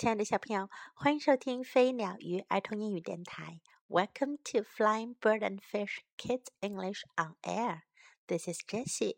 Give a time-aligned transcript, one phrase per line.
[0.00, 3.60] 亲爱的小朋友，欢迎收听飞鸟鱼儿童英语电台。
[3.88, 7.82] Welcome to Flying Bird and Fish Kids English on Air.
[8.26, 9.16] This is Jessie.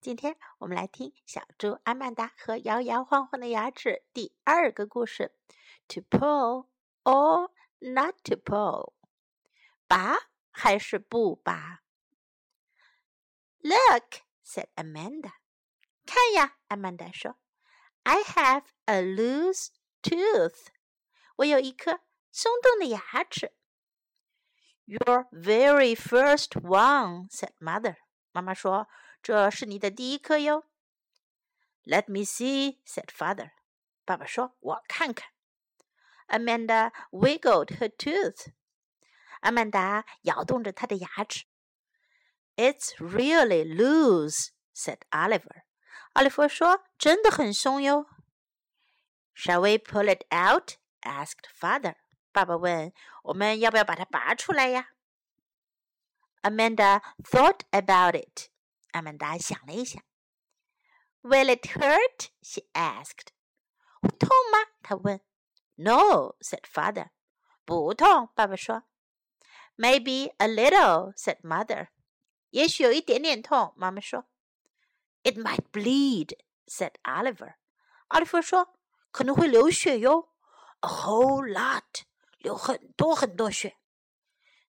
[0.00, 5.36] 今天我们来听小猪阿曼达和摇摇晃晃的牙齿第二个故事：
[5.86, 6.66] To pull
[7.04, 8.94] or not to pull，
[9.86, 10.16] 拔
[10.50, 11.82] 还是不拔？
[13.60, 15.34] Look, said Amanda.
[16.04, 17.38] 看呀，阿曼达说：“
[18.02, 19.68] I have a loose
[20.02, 20.66] tooth。
[21.36, 22.00] 我有一颗
[22.30, 23.52] 松动的牙齿。
[24.84, 27.96] Your very first one," said mother.
[28.32, 28.88] 妈妈说：“
[29.22, 30.64] 这是你的第一颗哟。”
[31.84, 33.52] Let me see," said father.
[34.04, 35.30] 爸爸说：“我看看。”
[36.28, 38.52] Amanda wiggled her tooth.
[39.40, 41.44] 阿曼达摇动着她的牙齿。
[42.56, 45.62] It's really loose," said Oliver.
[46.14, 48.06] 奥利弗说：“真的很松哟。”
[49.36, 50.76] Shall we pull it out?
[51.02, 51.96] asked father.
[52.32, 52.92] 爸爸问：“
[53.24, 54.88] 我们要不要把它拔出来呀？”
[56.42, 58.48] Amanda thought about it.
[58.92, 60.02] 阿曼达想了一想。
[61.22, 62.30] Will it hurt?
[62.42, 63.28] she asked.
[64.00, 64.72] 会痛吗？
[64.82, 65.20] 她问。
[65.76, 67.10] No, said father.
[67.64, 68.84] 不痛，爸爸说。
[69.76, 71.88] Maybe a little, said mother.
[72.50, 74.26] 也许有一点点痛，妈妈说。
[75.22, 77.54] It might bleed, said Oliver.
[78.08, 78.75] 奥利弗说。
[79.10, 80.30] 可能会流血哟，
[80.80, 82.02] a whole lot，
[82.38, 83.76] 流很多很多血。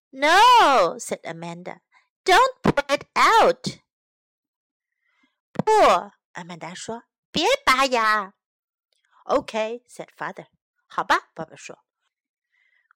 [0.09, 1.79] No, said Amanda,
[2.23, 3.79] don't pull it out.
[5.51, 5.71] 不，
[6.33, 8.33] 阿曼达说，别拔牙。
[9.25, 10.47] Okay, said father.
[10.87, 11.79] 好吧，爸爸说。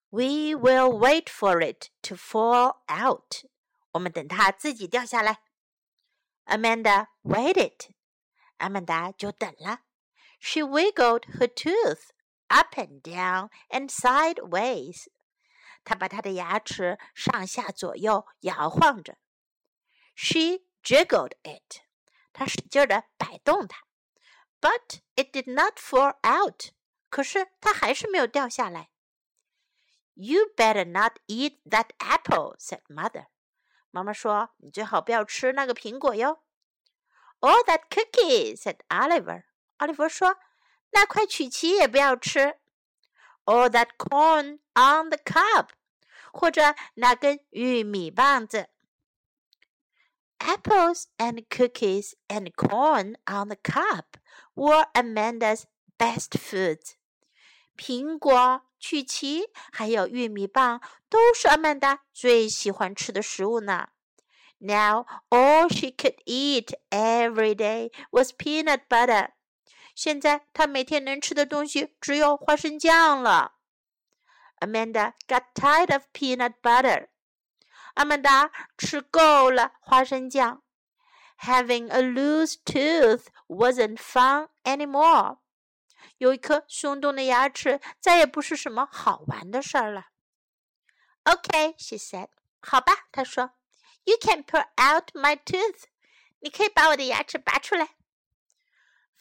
[0.09, 3.45] We will wait for it to fall out.
[3.91, 5.41] 我们等它自己掉下来。
[6.45, 7.89] Amanda waited.
[8.57, 9.81] 阿曼达就等了。
[10.41, 12.11] she wiggled her tooth
[12.49, 15.07] up and down and sideways.
[15.83, 19.17] 她把她的牙齿上下左右摇晃着。
[20.15, 21.81] She jiggled it.
[22.33, 23.83] 她使劲地摆动它。
[24.59, 26.71] But it did not fall out.
[27.09, 28.89] 可是它还是没有掉下来。
[30.13, 33.27] You better not eat that apple," said mother.
[33.91, 36.43] 妈妈说：“你最好不要吃那个苹果哟。”
[37.39, 39.43] Or that cookie," said Oliver.
[39.81, 40.39] 奥利弗说：“
[40.91, 42.55] 那块曲奇也不要吃。”
[43.45, 45.69] Or that corn on the cob，
[46.33, 48.69] 或者那根玉米棒子。
[50.39, 54.03] Apples and cookies and corn on the cob
[54.53, 55.63] were Amanda's
[55.97, 56.93] best foods.
[57.75, 63.89] 苹果、曲奇还有玉米棒都是阿曼达最喜欢吃的食物呢。
[64.59, 69.29] Now all she could eat every day was peanut butter.
[69.95, 73.55] 现在他每天能吃的东西只有花生酱了。
[74.59, 77.09] Amanda got tired of peanut butter。
[77.95, 80.63] 阿曼达吃够了花生酱。
[81.39, 85.39] Having a loose tooth wasn't fun anymore。
[86.17, 90.07] 有一颗松动的牙齿再也不是什么好玩的事儿了。
[91.23, 92.29] Okay，she said。
[92.61, 93.51] 好吧，她说。
[94.05, 95.83] You can pull out my tooth。
[96.39, 97.95] 你可以把我的牙齿拔出来。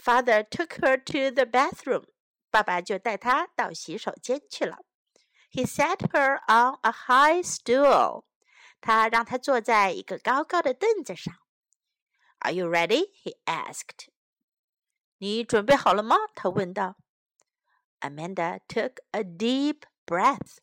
[0.00, 2.04] Father took her to the bathroom.
[2.50, 4.78] 爸爸就带她到洗手间去了。
[5.50, 8.24] He sat her on a high stool.
[8.80, 11.34] 他让她坐在一个高高的凳子上。
[12.40, 13.10] Are you ready?
[13.22, 14.08] He asked.
[15.18, 16.16] 你准备好了吗？
[16.34, 16.96] 他问道。
[18.00, 20.58] Amanda took a deep breath.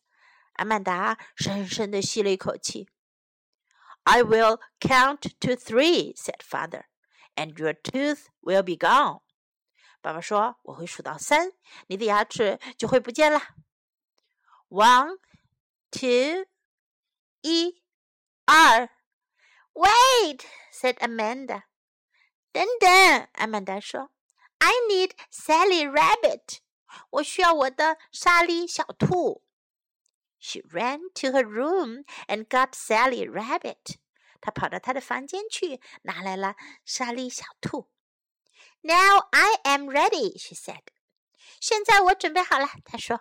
[0.54, 2.88] 阿曼达深深地吸了一口气。
[4.04, 6.84] I will count to three, said father,
[7.34, 9.22] and your tooth will be gone.
[10.01, 11.51] 爸爸说：“我会数到三，
[11.87, 13.41] 你的牙齿就会不见了。
[14.69, 15.19] One,
[15.91, 16.45] two，
[17.41, 17.81] 一、
[18.45, 18.89] 二。
[19.73, 21.63] Wait, said Amanda.
[22.51, 24.11] 等等，阿曼达说
[24.57, 26.59] ：“I need Sally Rabbit.
[27.11, 29.43] 我需要我的莎莉小兔。”
[30.39, 33.97] She ran to her room and got Sally Rabbit.
[34.39, 37.89] 她跑到她的房间去，拿来了莎莉小兔。
[38.82, 40.82] now I am ready, she said.
[41.60, 43.20] 现在我准备好了，她说。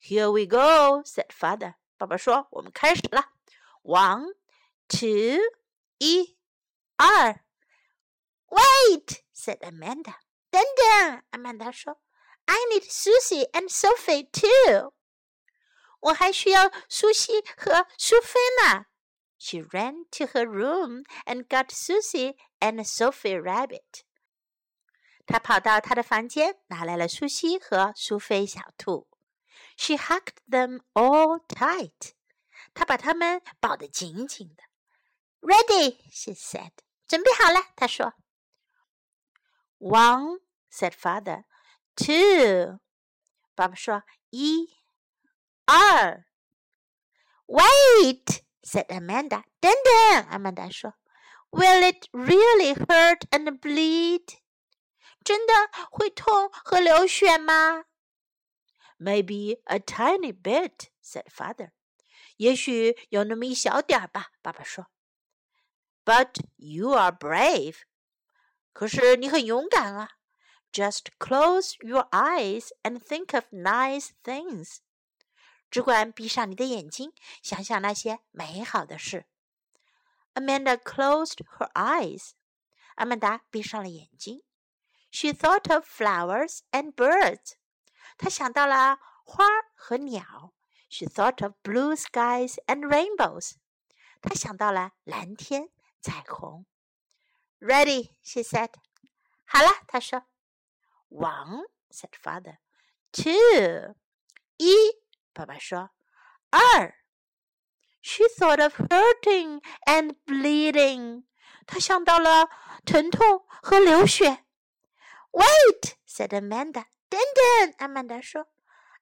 [0.00, 1.76] Here we go, said father.
[1.96, 3.30] 爸爸说：“我们开始了。
[3.82, 4.34] One,
[4.88, 5.40] two，
[5.98, 6.36] 一、
[6.96, 7.40] 二。
[8.48, 10.16] Wait, said Amanda.
[10.50, 12.00] 等等，阿曼达说：“
[12.46, 14.92] I need Susie and Sophie too。”
[16.00, 18.86] 我还需要苏西和苏菲呢。
[19.38, 24.02] She ran to her room and got Susie and Sophie Rabbit.
[25.28, 29.08] 他跑到他的房间，拿来了苏西和苏菲小兔。
[29.76, 32.12] She hugged them all tight.
[32.74, 34.64] 她把他们抱得紧紧的。
[35.40, 36.72] Ready, she said.
[37.06, 38.14] 准备好了，她说。
[39.78, 40.40] One,
[40.70, 41.44] said father.
[41.96, 42.80] Two.
[43.54, 44.68] 爸爸说一、
[45.66, 46.24] 二。
[47.46, 49.44] Wait, said Amanda.
[49.60, 50.94] 等等，阿曼达说。
[51.50, 54.38] Will it really hurt and bleed?
[55.29, 55.53] 真的
[55.91, 57.85] 会痛和流血吗
[58.97, 61.69] ？Maybe a tiny bit, said father.
[62.37, 64.87] 也许有那么一小点儿吧，爸爸说。
[66.03, 67.81] But you are brave.
[68.73, 70.13] 可是你很勇敢啊。
[70.73, 74.77] Just close your eyes and think of nice things.
[75.69, 79.27] 只管闭上你的眼睛，想想那些美好的事。
[80.33, 82.31] Amanda closed her eyes.
[82.95, 84.41] 阿曼达闭上了眼睛。
[85.10, 87.54] She thought of flowers and birds.
[88.18, 89.44] 她想到了花
[89.74, 90.52] 和鸟。
[90.88, 93.54] She thought of blue skies and rainbows.
[94.20, 96.66] 她想到了蓝天、彩虹。
[97.60, 98.70] Ready, she said.
[99.44, 100.24] 好了，她说。
[101.08, 102.58] One, said father.
[103.12, 103.94] Two,
[104.56, 104.74] 一，
[105.32, 105.90] 爸爸说。
[106.50, 106.94] 二。
[108.02, 111.24] She thought of hurting and bleeding.
[111.66, 112.48] 她想到了
[112.84, 114.44] 疼痛和流血。
[115.31, 116.85] Wait, said Amanda.
[117.09, 118.47] 等等，阿曼达说。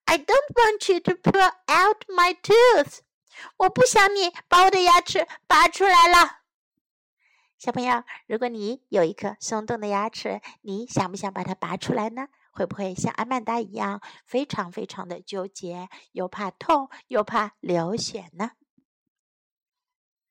[0.06, 3.00] I don't want you to pull out my tooth.
[3.58, 6.40] 我不想你把我的牙齿拔出来了。
[7.58, 12.28] 小朋友，如果你有一颗松动的牙齿，你想不想把它拔出来呢？
[12.52, 18.52] 会不会像阿曼达一样，非常非常的纠结，又怕痛，又怕流血呢？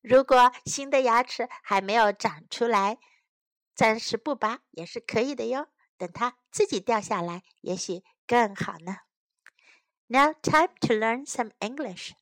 [0.01, 2.99] 如果新的牙齿还没有长出来，
[3.75, 5.69] 暂时不拔也是可以的哟。
[5.98, 8.98] 等它自己掉下来，也许更好呢。
[10.08, 12.14] Now time to learn some English.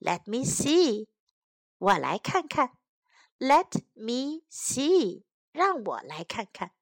[0.00, 1.06] Let me see.
[1.78, 2.72] 我来看看。
[3.38, 5.24] Let me see.
[5.52, 6.72] 让我来看看。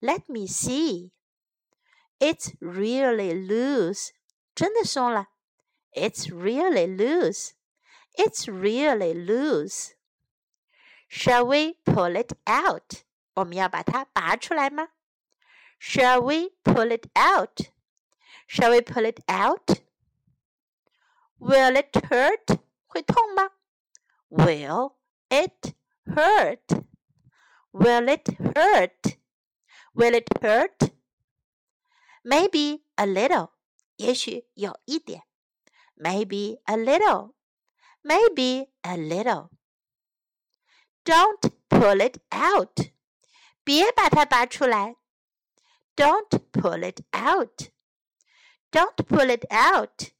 [0.00, 1.10] Let me see.
[2.18, 4.10] It's really loose.
[4.54, 5.28] 真的松了。
[5.92, 7.52] It's really loose.
[8.16, 9.92] It's really loose.
[11.08, 13.04] Shall we pull it out?
[13.34, 14.90] 我们要把它拔出来吗
[15.78, 17.70] ？Shall we pull it out?
[18.46, 19.82] Shall we pull it out?
[21.38, 22.58] Will it hurt?
[22.86, 23.50] 会痛吗？
[24.30, 24.94] Will
[25.30, 25.74] it
[26.06, 26.84] hurt?
[27.72, 29.16] Will it hurt?
[29.94, 30.92] Will it hurt?
[32.22, 33.50] Maybe a little.
[33.96, 35.24] 也许有一点。
[35.96, 37.34] Maybe a little.
[38.02, 39.50] Maybe a little.
[41.04, 42.92] Don't pull it out.
[43.62, 44.96] 别把它拔出来。
[45.98, 47.70] Don't pull it out.
[48.72, 50.12] Don't pull it out.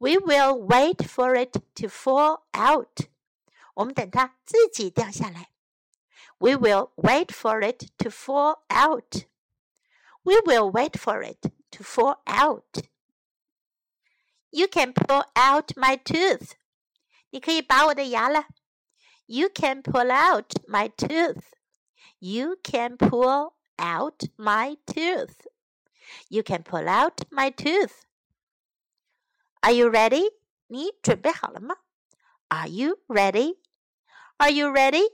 [0.00, 3.08] We will wait for it to fall out.
[3.74, 5.50] 我们等它自己掉下来。
[6.38, 9.26] We will wait for it to fall out.
[10.24, 12.88] We will wait for it to fall out.
[14.50, 16.54] You can pull out my tooth.
[17.30, 18.46] 你可以拔我的牙了。
[19.26, 21.42] You can pull out my tooth.
[22.18, 25.46] You can pull out my tooth.
[26.28, 28.04] You can pull out my tooth.
[29.62, 30.28] Are you ready?
[30.68, 31.76] 你准备好了吗？
[32.48, 33.58] Are you ready?
[34.38, 35.08] Are you ready?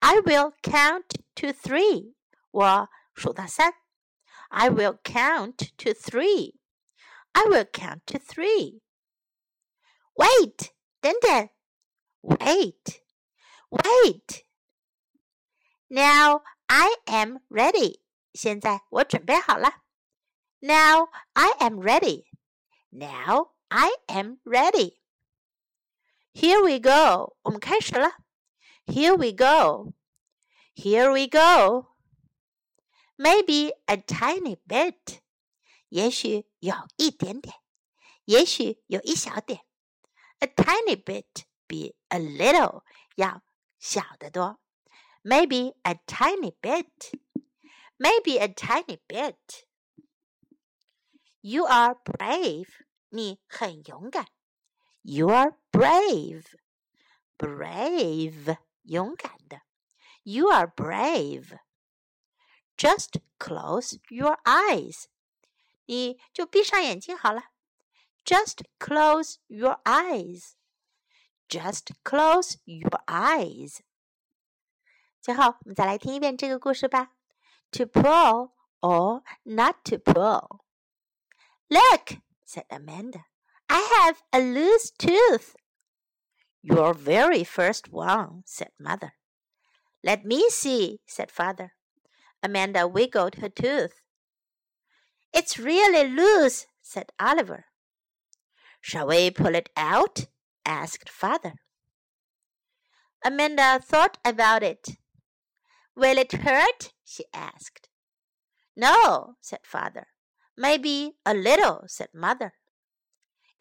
[0.00, 2.14] I will count to three.
[2.50, 3.74] 我数到三。
[4.48, 6.54] I will count to three.
[7.32, 8.80] I will count to three.
[10.14, 10.70] Wait,
[11.00, 11.50] 等等。
[12.22, 13.02] Wait,
[13.70, 14.44] wait.
[15.88, 18.00] Now I am ready.
[18.32, 19.82] 现在我准备好了。
[20.60, 22.26] Now I am ready.
[22.90, 24.98] Now I am ready.
[26.32, 27.36] Here we go.
[27.42, 28.18] 我们开始了。
[28.86, 29.92] Here we go.
[30.74, 31.94] Here we go.
[33.16, 35.20] Maybe a tiny bit.
[35.88, 37.56] 也许有一点点，
[38.24, 39.64] 也许有一小点。
[40.38, 42.84] A tiny bit 比 a little
[43.16, 43.42] 要
[43.78, 44.60] 小得多。
[45.24, 47.12] Maybe a tiny bit.
[47.98, 49.66] Maybe a tiny bit.
[51.42, 52.68] You are brave.
[53.10, 54.26] 你很勇敢。
[55.02, 56.44] You are brave.
[57.38, 58.58] Brave.
[58.82, 59.62] 勇敢的。
[60.22, 61.58] You are brave.
[62.76, 65.06] Just close your eyes.
[65.86, 67.50] 你就闭上眼睛好了。
[68.24, 70.52] Just close your eyes.
[71.48, 73.80] Just close your eyes.
[75.22, 77.12] 最后，我们再来听一遍这个故事吧。
[77.72, 80.60] to pull or not to pull.
[81.68, 83.26] Look, said Amanda,
[83.68, 85.54] I have a loose tooth.
[86.62, 89.12] Your very first one, said Mother.
[90.02, 91.72] Let me see, said Father.
[92.42, 94.00] Amanda wiggled her tooth.
[95.32, 97.66] It's really loose, said Oliver.
[98.80, 100.26] Shall we pull it out?
[100.64, 101.54] asked Father.
[103.24, 104.96] Amanda thought about it.
[105.95, 106.93] Will it hurt?
[107.03, 107.89] she asked.
[108.75, 110.07] No, said Father.
[110.57, 112.53] Maybe a little, said Mother.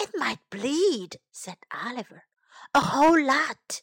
[0.00, 2.24] It might bleed, said Oliver.
[2.74, 3.82] A whole lot.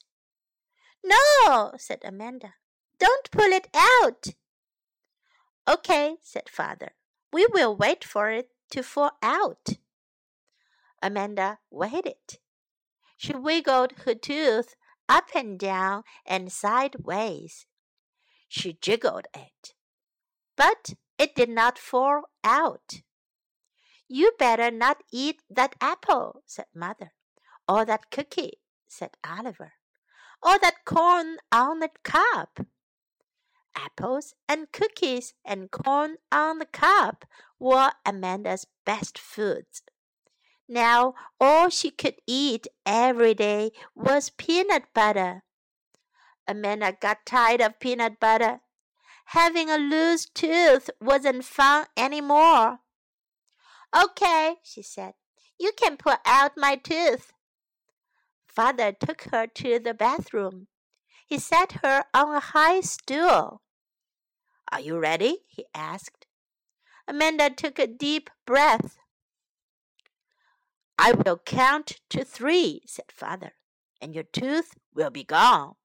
[1.03, 2.56] No, said Amanda.
[3.00, 4.34] Don't pull it out.
[5.68, 6.91] Okay, said Father.
[7.32, 9.77] We will wait for it to fall out.
[11.01, 12.39] Amanda waited.
[13.18, 14.75] She wiggled her tooth
[15.08, 17.65] up and down and sideways.
[18.50, 19.75] She jiggled it,
[20.58, 23.03] but it did not fall out.
[24.08, 27.12] You better not eat that apple, said Mother,
[27.68, 29.74] or that cookie, said Oliver,
[30.41, 32.65] or that corn on the cob.
[33.75, 37.25] Apples and cookies and corn on the cob
[37.60, 39.84] were Amanda's best foods.
[40.68, 45.44] Now all she could eat every day was peanut butter.
[46.50, 48.62] Amanda got tired of peanut butter.
[49.25, 52.79] Having a loose tooth wasn't fun any more.
[53.96, 55.13] Okay, she said,
[55.60, 57.34] you can pull out my tooth.
[58.48, 60.68] Father took her to the bathroom.
[61.27, 63.62] He set her on a high stool.
[64.72, 65.44] Are you ready?
[65.48, 66.25] he asked.
[67.08, 68.98] Amanda took a deep breath.
[70.98, 73.53] I will count to three, said Father,
[74.01, 75.75] and your tooth will be gone.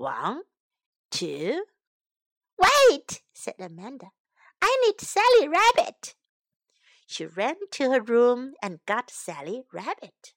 [0.00, 0.44] One,
[1.10, 1.62] two.
[2.58, 4.06] Wait, said Amanda.
[4.62, 6.14] I need Sally Rabbit.
[7.06, 10.32] She ran to her room and got Sally Rabbit.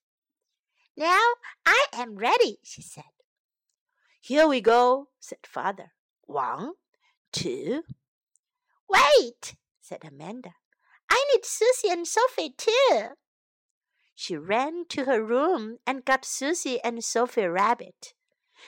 [0.97, 1.21] Now
[1.65, 3.13] I am ready, she said.
[4.19, 5.93] Here we go, said Father.
[6.25, 6.73] One,
[7.31, 7.83] two.
[8.89, 10.55] Wait, said Amanda.
[11.09, 13.11] I need Susie and Sophie too.
[14.13, 18.13] She ran to her room and got Susie and Sophie Rabbit.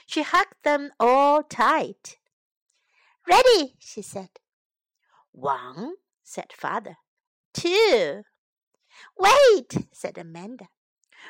[0.05, 2.17] She hugged them all tight.
[3.27, 4.29] Ready, she said.
[5.31, 6.97] One, said Father.
[7.53, 8.23] Two.
[9.17, 10.67] Wait, said Amanda.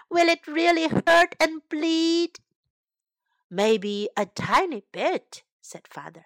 [0.10, 2.40] Will it really hurt and bleed?
[3.50, 6.26] Maybe a tiny bit, said Father.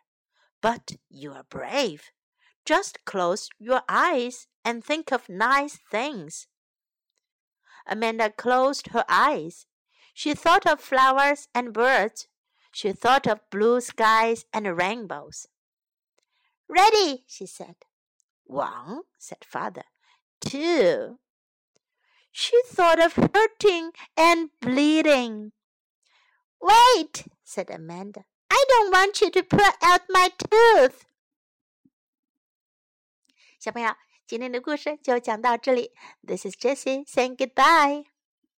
[0.62, 2.12] But you are brave.
[2.66, 6.48] Just close your eyes and think of nice things.
[7.88, 9.66] Amanda closed her eyes.
[10.19, 12.29] She thought of flowers and birds.
[12.73, 15.47] She thought of blue skies and rainbows.
[16.69, 17.77] Ready, she said.
[18.45, 19.85] One, said Father.
[20.41, 21.19] Two.
[22.31, 25.53] She thought of hurting and bleeding.
[26.61, 28.25] Wait, said Amanda.
[28.51, 31.07] I don't want you to pull out my tooth.
[33.59, 33.95] 小朋友，
[34.27, 35.93] 今天的故事就讲到这里。
[36.27, 38.05] This is Jessie saying goodbye.